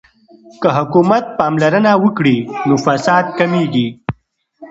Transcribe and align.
که 0.61 0.69
حکومت 0.77 1.23
پاملرنه 1.37 1.93
وکړي 2.03 2.37
نو 2.67 2.75
فساد 2.85 3.25
کمیږي. 3.37 3.87